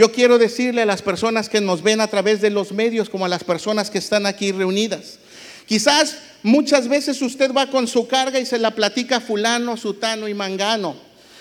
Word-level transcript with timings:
Yo 0.00 0.12
quiero 0.12 0.38
decirle 0.38 0.80
a 0.80 0.86
las 0.86 1.02
personas 1.02 1.50
que 1.50 1.60
nos 1.60 1.82
ven 1.82 2.00
a 2.00 2.06
través 2.06 2.40
de 2.40 2.48
los 2.48 2.72
medios 2.72 3.10
como 3.10 3.26
a 3.26 3.28
las 3.28 3.44
personas 3.44 3.90
que 3.90 3.98
están 3.98 4.24
aquí 4.24 4.50
reunidas. 4.50 5.18
Quizás 5.66 6.16
muchas 6.42 6.88
veces 6.88 7.20
usted 7.20 7.52
va 7.52 7.66
con 7.66 7.86
su 7.86 8.08
carga 8.08 8.40
y 8.40 8.46
se 8.46 8.58
la 8.58 8.70
platica 8.70 9.20
fulano, 9.20 9.76
sutano 9.76 10.26
y 10.26 10.32
mangano. 10.32 10.96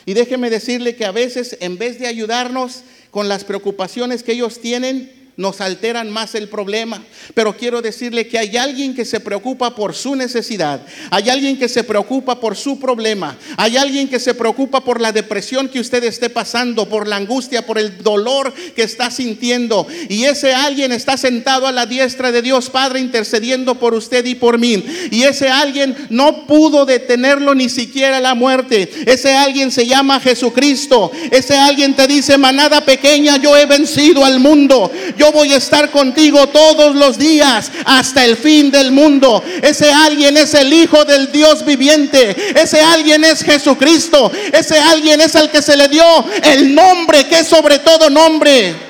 Y 0.06 0.14
déjeme 0.14 0.50
decirle 0.50 0.98
que 0.98 1.06
a 1.06 1.14
veces 1.14 1.56
en 1.62 1.78
vez 1.78 2.00
de 2.00 2.08
ayudarnos 2.08 2.82
con 3.12 3.30
las 3.30 3.46
preocupaciones 3.46 4.24
que 4.24 4.34
ellos 4.34 4.60
tienen, 4.60 5.10
nos 5.40 5.62
alteran 5.62 6.12
más 6.12 6.36
el 6.36 6.50
problema. 6.50 7.02
Pero 7.34 7.56
quiero 7.56 7.82
decirle 7.82 8.28
que 8.28 8.38
hay 8.38 8.58
alguien 8.58 8.94
que 8.94 9.06
se 9.06 9.22
preocupa 9.22 9.74
por 9.74 9.96
su 9.96 10.14
necesidad, 10.16 10.82
hay 11.10 11.30
alguien 11.30 11.58
que 11.58 11.70
se 11.70 11.86
preocupa 11.86 12.42
por 12.42 12.58
su 12.58 12.78
problema, 12.78 13.38
hay 13.56 13.78
alguien 13.78 14.10
que 14.10 14.20
se 14.20 14.34
preocupa 14.34 14.84
por 14.84 15.00
la 15.00 15.14
depresión 15.14 15.70
que 15.70 15.80
usted 15.80 16.04
esté 16.04 16.30
pasando, 16.30 16.90
por 16.90 17.08
la 17.08 17.16
angustia, 17.16 17.66
por 17.66 17.78
el 17.78 18.04
dolor 18.04 18.54
que 18.76 18.84
está 18.84 19.10
sintiendo. 19.10 19.88
Y 20.10 20.26
ese 20.26 20.54
alguien 20.54 20.92
está 20.92 21.16
sentado 21.16 21.68
a 21.68 21.72
la 21.72 21.86
diestra 21.86 22.34
de 22.34 22.42
Dios 22.42 22.70
Padre 22.70 23.00
intercediendo 23.00 23.76
por 23.76 23.94
usted 23.94 24.26
y 24.26 24.36
por 24.36 24.58
mí. 24.58 24.84
Y 25.10 25.24
ese 25.24 25.48
alguien 25.48 25.96
no 26.10 26.46
pudo 26.48 26.86
detenerlo 26.86 27.56
ni 27.56 27.70
siquiera 27.70 28.20
la 28.20 28.36
muerte. 28.36 28.90
Ese 29.06 29.34
alguien 29.36 29.72
se 29.72 29.88
llama 29.88 30.20
Jesucristo. 30.20 31.12
Ese 31.32 31.56
alguien 31.56 31.96
te 31.96 32.08
dice, 32.08 32.38
manada 32.38 32.84
pequeña, 32.84 33.38
yo 33.38 33.56
he 33.56 33.66
vencido 33.66 34.26
al 34.26 34.42
mundo. 34.42 34.92
Yo 35.18 35.29
voy 35.32 35.54
a 35.54 35.58
estar 35.58 35.92
contigo 35.92 36.48
todos 36.48 36.96
los 36.96 37.18
días 37.18 37.72
hasta 37.86 38.26
el 38.26 38.38
fin 38.38 38.72
del 38.72 38.92
mundo. 38.92 39.44
Ese 39.62 39.92
alguien 39.92 40.38
es 40.38 40.54
el 40.54 40.72
Hijo 40.74 41.06
del 41.06 41.32
Dios 41.32 41.66
viviente. 41.66 42.36
Ese 42.60 42.82
alguien 42.82 43.24
es 43.24 43.44
Jesucristo. 43.44 44.32
Ese 44.54 44.80
alguien 44.80 45.22
es 45.22 45.36
al 45.36 45.50
que 45.50 45.62
se 45.62 45.78
le 45.78 45.88
dio 45.88 46.04
el 46.44 46.74
nombre 46.74 47.28
que 47.28 47.40
es 47.40 47.48
sobre 47.48 47.80
todo 47.80 48.10
nombre. 48.10 48.89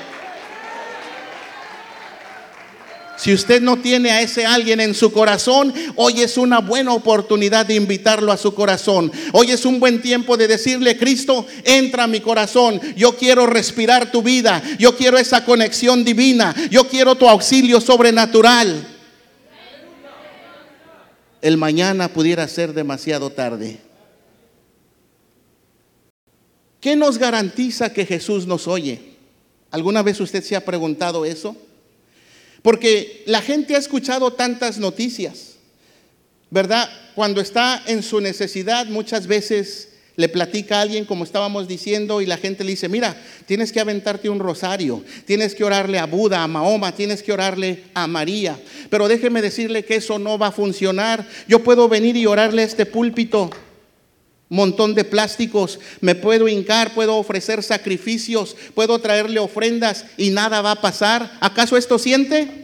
Si 3.20 3.34
usted 3.34 3.60
no 3.60 3.76
tiene 3.76 4.10
a 4.12 4.22
ese 4.22 4.46
alguien 4.46 4.80
en 4.80 4.94
su 4.94 5.12
corazón, 5.12 5.74
hoy 5.96 6.22
es 6.22 6.38
una 6.38 6.60
buena 6.60 6.94
oportunidad 6.94 7.66
de 7.66 7.74
invitarlo 7.74 8.32
a 8.32 8.38
su 8.38 8.54
corazón. 8.54 9.12
Hoy 9.32 9.50
es 9.50 9.66
un 9.66 9.78
buen 9.78 10.00
tiempo 10.00 10.38
de 10.38 10.48
decirle, 10.48 10.96
Cristo, 10.96 11.46
entra 11.64 12.04
a 12.04 12.06
mi 12.06 12.20
corazón. 12.20 12.80
Yo 12.96 13.18
quiero 13.18 13.46
respirar 13.46 14.10
tu 14.10 14.22
vida. 14.22 14.62
Yo 14.78 14.96
quiero 14.96 15.18
esa 15.18 15.44
conexión 15.44 16.02
divina. 16.02 16.54
Yo 16.70 16.88
quiero 16.88 17.14
tu 17.14 17.28
auxilio 17.28 17.78
sobrenatural. 17.82 18.88
El 21.42 21.58
mañana 21.58 22.08
pudiera 22.08 22.48
ser 22.48 22.72
demasiado 22.72 23.28
tarde. 23.28 23.80
¿Qué 26.80 26.96
nos 26.96 27.18
garantiza 27.18 27.92
que 27.92 28.06
Jesús 28.06 28.46
nos 28.46 28.66
oye? 28.66 29.02
¿Alguna 29.70 30.00
vez 30.00 30.18
usted 30.20 30.42
se 30.42 30.56
ha 30.56 30.64
preguntado 30.64 31.26
eso? 31.26 31.54
Porque 32.62 33.22
la 33.26 33.40
gente 33.40 33.74
ha 33.74 33.78
escuchado 33.78 34.32
tantas 34.32 34.78
noticias, 34.78 35.56
¿verdad? 36.50 36.88
Cuando 37.14 37.40
está 37.40 37.82
en 37.86 38.02
su 38.02 38.20
necesidad, 38.20 38.86
muchas 38.86 39.26
veces 39.26 39.88
le 40.16 40.28
platica 40.28 40.78
a 40.78 40.82
alguien, 40.82 41.06
como 41.06 41.24
estábamos 41.24 41.66
diciendo, 41.66 42.20
y 42.20 42.26
la 42.26 42.36
gente 42.36 42.62
le 42.62 42.72
dice, 42.72 42.88
mira, 42.88 43.16
tienes 43.46 43.72
que 43.72 43.80
aventarte 43.80 44.28
un 44.28 44.38
rosario, 44.38 45.02
tienes 45.24 45.54
que 45.54 45.64
orarle 45.64 45.98
a 45.98 46.04
Buda, 46.04 46.42
a 46.42 46.48
Mahoma, 46.48 46.94
tienes 46.94 47.22
que 47.22 47.32
orarle 47.32 47.84
a 47.94 48.06
María. 48.06 48.60
Pero 48.90 49.08
déjeme 49.08 49.40
decirle 49.40 49.84
que 49.84 49.96
eso 49.96 50.18
no 50.18 50.38
va 50.38 50.48
a 50.48 50.52
funcionar. 50.52 51.26
Yo 51.48 51.64
puedo 51.64 51.88
venir 51.88 52.16
y 52.16 52.26
orarle 52.26 52.62
a 52.62 52.66
este 52.66 52.84
púlpito 52.84 53.50
montón 54.50 54.94
de 54.94 55.04
plásticos, 55.04 55.78
me 56.00 56.14
puedo 56.14 56.48
hincar, 56.48 56.92
puedo 56.92 57.16
ofrecer 57.16 57.62
sacrificios, 57.62 58.56
puedo 58.74 58.98
traerle 58.98 59.38
ofrendas 59.38 60.04
y 60.16 60.30
nada 60.30 60.60
va 60.60 60.72
a 60.72 60.80
pasar. 60.80 61.30
¿Acaso 61.40 61.76
esto 61.76 61.98
siente? 61.98 62.60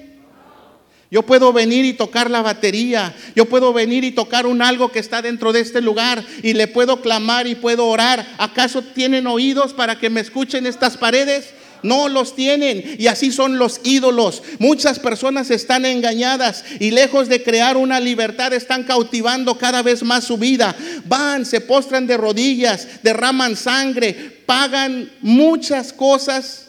Yo 1.10 1.22
puedo 1.22 1.52
venir 1.52 1.84
y 1.84 1.92
tocar 1.92 2.28
la 2.28 2.42
batería, 2.42 3.14
yo 3.36 3.44
puedo 3.44 3.72
venir 3.72 4.02
y 4.02 4.10
tocar 4.10 4.44
un 4.44 4.60
algo 4.60 4.90
que 4.90 4.98
está 4.98 5.22
dentro 5.22 5.52
de 5.52 5.60
este 5.60 5.80
lugar 5.80 6.24
y 6.42 6.52
le 6.52 6.66
puedo 6.66 7.00
clamar 7.00 7.46
y 7.46 7.54
puedo 7.54 7.86
orar. 7.86 8.26
¿Acaso 8.38 8.82
tienen 8.82 9.28
oídos 9.28 9.72
para 9.72 10.00
que 10.00 10.10
me 10.10 10.20
escuchen 10.20 10.66
estas 10.66 10.96
paredes? 10.96 11.54
No 11.82 12.08
los 12.08 12.34
tienen. 12.34 12.96
Y 12.98 13.06
así 13.06 13.30
son 13.30 13.58
los 13.58 13.80
ídolos. 13.84 14.42
Muchas 14.58 14.98
personas 14.98 15.50
están 15.50 15.84
engañadas 15.84 16.64
y 16.80 16.90
lejos 16.90 17.28
de 17.28 17.42
crear 17.42 17.76
una 17.76 18.00
libertad 18.00 18.52
están 18.52 18.84
cautivando 18.84 19.58
cada 19.58 19.82
vez 19.82 20.02
más 20.02 20.24
su 20.24 20.38
vida. 20.38 20.76
Van, 21.04 21.44
se 21.44 21.60
postran 21.60 22.06
de 22.06 22.16
rodillas, 22.16 23.02
derraman 23.02 23.56
sangre, 23.56 24.12
pagan 24.46 25.10
muchas 25.20 25.92
cosas 25.92 26.68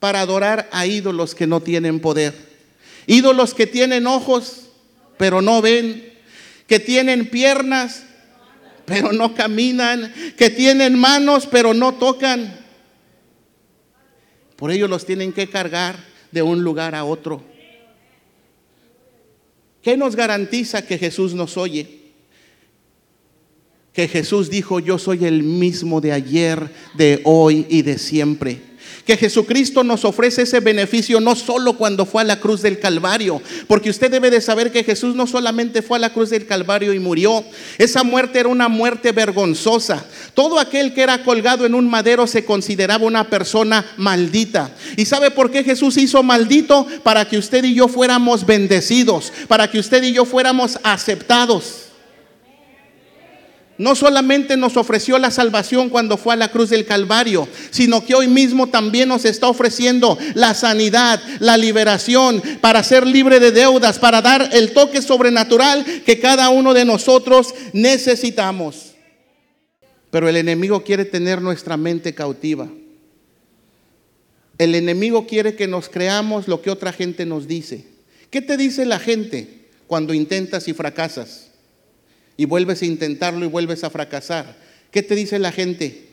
para 0.00 0.20
adorar 0.20 0.68
a 0.72 0.86
ídolos 0.86 1.34
que 1.34 1.46
no 1.46 1.60
tienen 1.60 2.00
poder. 2.00 2.34
Ídolos 3.06 3.54
que 3.54 3.66
tienen 3.66 4.06
ojos, 4.06 4.68
pero 5.16 5.42
no 5.42 5.62
ven. 5.62 6.12
Que 6.66 6.80
tienen 6.80 7.28
piernas, 7.28 8.02
pero 8.84 9.12
no 9.12 9.34
caminan. 9.34 10.12
Que 10.36 10.50
tienen 10.50 10.98
manos, 10.98 11.46
pero 11.50 11.74
no 11.74 11.94
tocan 11.94 12.61
por 14.62 14.70
ello 14.70 14.86
los 14.86 15.04
tienen 15.04 15.32
que 15.32 15.48
cargar 15.48 15.96
de 16.30 16.40
un 16.40 16.62
lugar 16.62 16.94
a 16.94 17.02
otro. 17.02 17.42
¿Qué 19.82 19.96
nos 19.96 20.14
garantiza 20.14 20.86
que 20.86 20.98
Jesús 20.98 21.34
nos 21.34 21.56
oye? 21.56 22.12
Que 23.92 24.06
Jesús 24.06 24.50
dijo, 24.50 24.78
yo 24.78 25.00
soy 25.00 25.24
el 25.24 25.42
mismo 25.42 26.00
de 26.00 26.12
ayer, 26.12 26.70
de 26.94 27.22
hoy 27.24 27.66
y 27.70 27.82
de 27.82 27.98
siempre 27.98 28.60
que 29.06 29.16
Jesucristo 29.16 29.84
nos 29.84 30.04
ofrece 30.04 30.42
ese 30.42 30.60
beneficio 30.60 31.20
no 31.20 31.34
solo 31.34 31.74
cuando 31.74 32.06
fue 32.06 32.22
a 32.22 32.26
la 32.26 32.40
cruz 32.40 32.62
del 32.62 32.78
Calvario, 32.78 33.42
porque 33.66 33.90
usted 33.90 34.10
debe 34.10 34.30
de 34.30 34.40
saber 34.40 34.72
que 34.72 34.84
Jesús 34.84 35.14
no 35.14 35.26
solamente 35.26 35.82
fue 35.82 35.98
a 35.98 36.00
la 36.00 36.12
cruz 36.12 36.30
del 36.30 36.46
Calvario 36.46 36.92
y 36.92 36.98
murió, 36.98 37.44
esa 37.78 38.04
muerte 38.04 38.40
era 38.40 38.48
una 38.48 38.68
muerte 38.68 39.12
vergonzosa. 39.12 40.04
Todo 40.34 40.58
aquel 40.58 40.94
que 40.94 41.02
era 41.02 41.22
colgado 41.22 41.66
en 41.66 41.74
un 41.74 41.88
madero 41.88 42.26
se 42.26 42.44
consideraba 42.44 43.04
una 43.04 43.28
persona 43.28 43.84
maldita. 43.96 44.70
¿Y 44.96 45.04
sabe 45.04 45.30
por 45.30 45.50
qué 45.50 45.64
Jesús 45.64 45.96
hizo 45.96 46.22
maldito? 46.22 46.86
Para 47.02 47.26
que 47.28 47.38
usted 47.38 47.64
y 47.64 47.74
yo 47.74 47.88
fuéramos 47.88 48.46
bendecidos, 48.46 49.32
para 49.48 49.70
que 49.70 49.78
usted 49.78 50.02
y 50.02 50.12
yo 50.12 50.24
fuéramos 50.24 50.78
aceptados 50.82 51.91
no 53.82 53.96
solamente 53.96 54.56
nos 54.56 54.76
ofreció 54.76 55.18
la 55.18 55.32
salvación 55.32 55.88
cuando 55.88 56.16
fue 56.16 56.34
a 56.34 56.36
la 56.36 56.52
cruz 56.52 56.70
del 56.70 56.86
Calvario, 56.86 57.48
sino 57.70 58.04
que 58.04 58.14
hoy 58.14 58.28
mismo 58.28 58.68
también 58.68 59.08
nos 59.08 59.24
está 59.24 59.48
ofreciendo 59.48 60.16
la 60.34 60.54
sanidad, 60.54 61.20
la 61.40 61.56
liberación, 61.56 62.40
para 62.60 62.84
ser 62.84 63.04
libre 63.04 63.40
de 63.40 63.50
deudas, 63.50 63.98
para 63.98 64.22
dar 64.22 64.50
el 64.52 64.72
toque 64.72 65.02
sobrenatural 65.02 65.84
que 66.06 66.20
cada 66.20 66.48
uno 66.50 66.74
de 66.74 66.84
nosotros 66.84 67.52
necesitamos. 67.72 68.92
Pero 70.12 70.28
el 70.28 70.36
enemigo 70.36 70.84
quiere 70.84 71.04
tener 71.04 71.42
nuestra 71.42 71.76
mente 71.76 72.14
cautiva. 72.14 72.68
El 74.58 74.76
enemigo 74.76 75.26
quiere 75.26 75.56
que 75.56 75.66
nos 75.66 75.88
creamos 75.88 76.46
lo 76.46 76.62
que 76.62 76.70
otra 76.70 76.92
gente 76.92 77.26
nos 77.26 77.48
dice. 77.48 77.84
¿Qué 78.30 78.42
te 78.42 78.56
dice 78.56 78.86
la 78.86 79.00
gente 79.00 79.66
cuando 79.88 80.14
intentas 80.14 80.68
y 80.68 80.72
fracasas? 80.72 81.51
Y 82.36 82.44
vuelves 82.44 82.82
a 82.82 82.86
intentarlo 82.86 83.44
y 83.44 83.48
vuelves 83.48 83.84
a 83.84 83.90
fracasar. 83.90 84.56
¿Qué 84.90 85.02
te 85.02 85.14
dice 85.14 85.38
la 85.38 85.52
gente? 85.52 86.08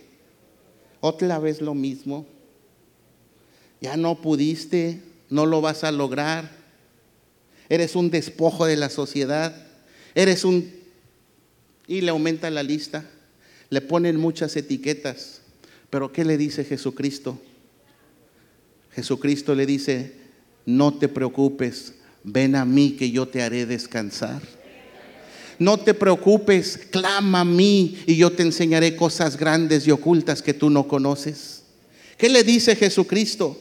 Otra 1.01 1.39
vez 1.39 1.61
lo 1.61 1.73
mismo. 1.73 2.25
Ya 3.81 3.97
no 3.97 4.21
pudiste, 4.21 5.01
no 5.29 5.45
lo 5.45 5.61
vas 5.61 5.83
a 5.83 5.91
lograr. 5.91 6.51
Eres 7.69 7.95
un 7.95 8.09
despojo 8.09 8.65
de 8.65 8.75
la 8.75 8.89
sociedad. 8.89 9.67
Eres 10.15 10.43
un... 10.43 10.71
Y 11.87 12.01
le 12.01 12.11
aumenta 12.11 12.49
la 12.49 12.63
lista. 12.63 13.05
Le 13.69 13.81
ponen 13.81 14.17
muchas 14.17 14.55
etiquetas. 14.55 15.41
Pero 15.89 16.11
¿qué 16.11 16.25
le 16.25 16.37
dice 16.37 16.63
Jesucristo? 16.65 17.39
Jesucristo 18.91 19.55
le 19.55 19.65
dice, 19.65 20.13
no 20.65 20.93
te 20.93 21.07
preocupes, 21.07 21.93
ven 22.23 22.55
a 22.55 22.65
mí 22.65 22.91
que 22.91 23.11
yo 23.11 23.27
te 23.27 23.41
haré 23.41 23.65
descansar. 23.65 24.41
No 25.59 25.77
te 25.77 25.93
preocupes, 25.93 26.79
clama 26.89 27.41
a 27.41 27.45
mí 27.45 27.97
y 28.07 28.15
yo 28.15 28.31
te 28.31 28.43
enseñaré 28.43 28.95
cosas 28.95 29.35
grandes 29.35 29.85
y 29.85 29.91
ocultas 29.91 30.41
que 30.41 30.53
tú 30.53 30.69
no 30.69 30.87
conoces. 30.87 31.63
¿Qué 32.17 32.29
le 32.29 32.43
dice 32.43 32.77
Jesucristo? 32.77 33.57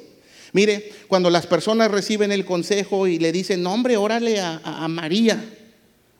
Mire, 0.52 0.92
cuando 1.08 1.28
las 1.28 1.48
personas 1.48 1.90
reciben 1.90 2.30
el 2.30 2.44
consejo 2.44 3.08
y 3.08 3.18
le 3.18 3.32
dicen, 3.32 3.62
no 3.62 3.74
hombre, 3.74 3.96
órale 3.96 4.40
a, 4.40 4.86
María, 4.88 5.44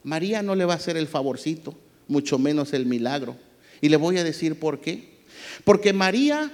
María 0.02 0.42
no 0.42 0.56
le 0.56 0.64
va 0.64 0.74
a 0.74 0.76
hacer 0.76 0.96
el 0.96 1.06
favorcito, 1.06 1.74
mucho 2.08 2.38
menos 2.38 2.72
el 2.72 2.84
milagro. 2.84 3.36
Y 3.80 3.88
le 3.88 3.96
voy 3.96 4.18
a 4.18 4.24
decir 4.24 4.58
por 4.58 4.80
qué. 4.80 5.18
Porque 5.64 5.92
María, 5.92 6.52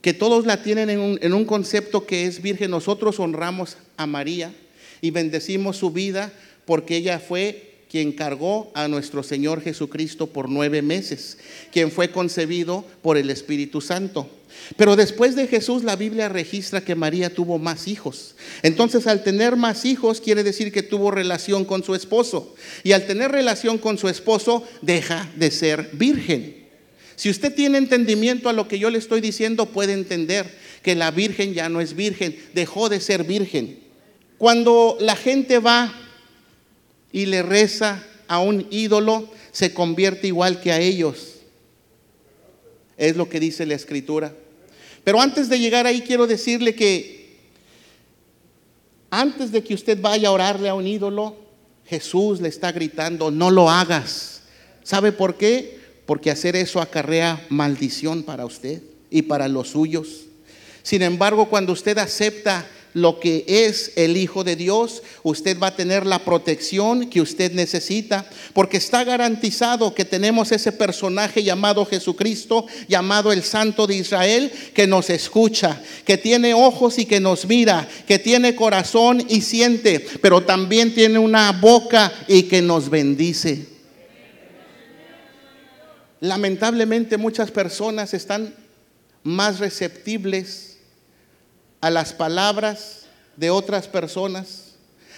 que 0.00 0.14
todos 0.14 0.46
la 0.46 0.62
tienen 0.62 0.88
en 0.90 1.34
un 1.34 1.44
concepto 1.44 2.06
que 2.06 2.24
es 2.24 2.40
virgen, 2.40 2.70
nosotros 2.70 3.20
honramos 3.20 3.76
a 3.98 4.06
María 4.06 4.54
y 5.00 5.10
bendecimos 5.10 5.76
su 5.76 5.90
vida 5.90 6.32
porque 6.68 6.96
ella 6.96 7.18
fue 7.18 7.76
quien 7.90 8.12
cargó 8.12 8.70
a 8.74 8.88
nuestro 8.88 9.22
Señor 9.22 9.62
Jesucristo 9.62 10.26
por 10.26 10.50
nueve 10.50 10.82
meses, 10.82 11.38
quien 11.72 11.90
fue 11.90 12.10
concebido 12.10 12.84
por 13.00 13.16
el 13.16 13.30
Espíritu 13.30 13.80
Santo. 13.80 14.28
Pero 14.76 14.94
después 14.94 15.34
de 15.34 15.46
Jesús 15.46 15.82
la 15.82 15.96
Biblia 15.96 16.28
registra 16.28 16.82
que 16.82 16.94
María 16.94 17.32
tuvo 17.32 17.58
más 17.58 17.88
hijos. 17.88 18.34
Entonces 18.62 19.06
al 19.06 19.24
tener 19.24 19.56
más 19.56 19.86
hijos 19.86 20.20
quiere 20.20 20.44
decir 20.44 20.70
que 20.70 20.82
tuvo 20.82 21.10
relación 21.10 21.64
con 21.64 21.82
su 21.82 21.94
esposo. 21.94 22.54
Y 22.84 22.92
al 22.92 23.06
tener 23.06 23.32
relación 23.32 23.78
con 23.78 23.96
su 23.96 24.10
esposo 24.10 24.62
deja 24.82 25.26
de 25.36 25.50
ser 25.50 25.88
virgen. 25.94 26.68
Si 27.16 27.30
usted 27.30 27.54
tiene 27.54 27.78
entendimiento 27.78 28.50
a 28.50 28.52
lo 28.52 28.68
que 28.68 28.78
yo 28.78 28.90
le 28.90 28.98
estoy 28.98 29.22
diciendo, 29.22 29.64
puede 29.64 29.94
entender 29.94 30.44
que 30.82 30.94
la 30.94 31.12
virgen 31.12 31.54
ya 31.54 31.70
no 31.70 31.80
es 31.80 31.96
virgen, 31.96 32.38
dejó 32.52 32.90
de 32.90 33.00
ser 33.00 33.24
virgen. 33.24 33.78
Cuando 34.36 34.98
la 35.00 35.16
gente 35.16 35.60
va 35.60 36.04
y 37.12 37.26
le 37.26 37.42
reza 37.42 38.02
a 38.26 38.40
un 38.40 38.66
ídolo, 38.70 39.28
se 39.52 39.72
convierte 39.72 40.26
igual 40.26 40.60
que 40.60 40.72
a 40.72 40.80
ellos. 40.80 41.36
Es 42.96 43.16
lo 43.16 43.28
que 43.28 43.40
dice 43.40 43.66
la 43.66 43.74
escritura. 43.74 44.34
Pero 45.04 45.20
antes 45.20 45.48
de 45.48 45.58
llegar 45.58 45.86
ahí 45.86 46.02
quiero 46.02 46.26
decirle 46.26 46.74
que 46.74 47.18
antes 49.10 49.52
de 49.52 49.62
que 49.62 49.74
usted 49.74 49.98
vaya 50.00 50.28
a 50.28 50.32
orarle 50.32 50.68
a 50.68 50.74
un 50.74 50.86
ídolo, 50.86 51.36
Jesús 51.86 52.40
le 52.40 52.48
está 52.48 52.72
gritando, 52.72 53.30
no 53.30 53.50
lo 53.50 53.70
hagas. 53.70 54.42
¿Sabe 54.82 55.12
por 55.12 55.36
qué? 55.36 55.78
Porque 56.04 56.30
hacer 56.30 56.56
eso 56.56 56.80
acarrea 56.80 57.44
maldición 57.48 58.22
para 58.22 58.44
usted 58.44 58.82
y 59.10 59.22
para 59.22 59.48
los 59.48 59.70
suyos. 59.70 60.26
Sin 60.82 61.02
embargo, 61.02 61.48
cuando 61.48 61.72
usted 61.72 61.96
acepta 61.98 62.66
lo 63.00 63.20
que 63.20 63.44
es 63.46 63.92
el 63.96 64.16
Hijo 64.16 64.44
de 64.44 64.56
Dios, 64.56 65.02
usted 65.22 65.58
va 65.58 65.68
a 65.68 65.76
tener 65.76 66.06
la 66.06 66.24
protección 66.24 67.08
que 67.08 67.20
usted 67.20 67.52
necesita, 67.52 68.28
porque 68.52 68.76
está 68.76 69.04
garantizado 69.04 69.94
que 69.94 70.04
tenemos 70.04 70.52
ese 70.52 70.72
personaje 70.72 71.42
llamado 71.42 71.86
Jesucristo, 71.86 72.66
llamado 72.88 73.32
el 73.32 73.42
Santo 73.42 73.86
de 73.86 73.96
Israel, 73.96 74.52
que 74.74 74.86
nos 74.86 75.10
escucha, 75.10 75.82
que 76.04 76.18
tiene 76.18 76.54
ojos 76.54 76.98
y 76.98 77.06
que 77.06 77.20
nos 77.20 77.46
mira, 77.46 77.88
que 78.06 78.18
tiene 78.18 78.54
corazón 78.54 79.24
y 79.28 79.40
siente, 79.40 80.04
pero 80.20 80.42
también 80.42 80.94
tiene 80.94 81.18
una 81.18 81.52
boca 81.52 82.12
y 82.26 82.44
que 82.44 82.62
nos 82.62 82.90
bendice. 82.90 83.66
Lamentablemente 86.20 87.16
muchas 87.16 87.50
personas 87.50 88.12
están 88.12 88.54
más 89.22 89.60
receptibles 89.60 90.67
a 91.80 91.90
las 91.90 92.12
palabras 92.12 93.06
de 93.36 93.50
otras 93.50 93.86
personas, 93.86 94.74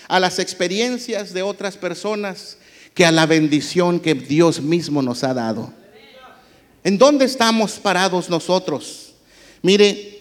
a 0.09 0.21
las 0.21 0.39
experiencias 0.39 1.33
de 1.33 1.43
otras 1.43 1.77
personas, 1.77 2.57
que 2.95 3.05
a 3.07 3.13
la 3.13 3.27
bendición 3.27 4.01
que 4.01 4.15
Dios 4.15 4.61
mismo 4.61 5.03
nos 5.03 5.25
ha 5.25 5.33
dado. 5.33 5.73
¿En 6.83 6.99
dónde 6.99 7.25
estamos 7.25 7.73
parados 7.73 8.29
nosotros? 8.29 9.13
Mire, 9.63 10.21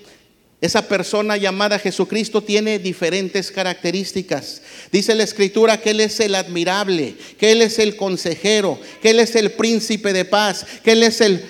esa 0.62 0.88
persona 0.88 1.38
llamada 1.38 1.80
Jesucristo 1.80 2.44
tiene 2.44 2.80
diferentes 2.80 3.50
características. 3.50 4.62
Dice 4.92 5.15
la 5.15 5.24
escritura 5.24 5.80
que 5.80 5.92
Él 5.92 6.01
es 6.01 6.19
el 6.19 6.35
admirable, 6.35 7.15
que 7.38 7.53
Él 7.53 7.62
es 7.62 7.80
el 7.80 7.95
consejero, 7.95 8.77
que 9.01 9.12
Él 9.12 9.21
es 9.21 9.35
el 9.35 9.51
príncipe 9.51 10.12
de 10.12 10.25
paz, 10.25 10.65
que 10.83 10.92
Él 10.92 11.03
es 11.03 11.21
el 11.21 11.45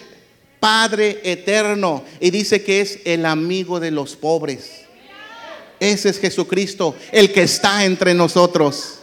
Padre 0.60 1.22
eterno 1.24 2.04
y 2.20 2.32
dice 2.32 2.64
que 2.64 2.82
es 2.82 3.00
el 3.06 3.26
amigo 3.26 3.80
de 3.80 3.92
los 3.92 4.16
pobres. 4.16 4.82
Ese 5.80 6.10
es 6.10 6.20
Jesucristo, 6.20 6.96
el 7.12 7.32
que 7.32 7.44
está 7.44 7.86
entre 7.86 8.14
nosotros. 8.14 9.00